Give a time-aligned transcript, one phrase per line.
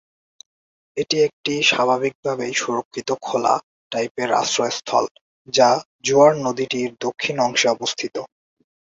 [0.97, 3.55] এটি একটি স্বাভাবিকভাবেই সুরক্ষিত খোলা
[3.91, 5.05] টাইপের আশ্রয়স্থল,
[5.53, 5.69] যা
[6.03, 8.15] জুয়ার নদীটির দক্ষিণ অংশে অবস্থিত।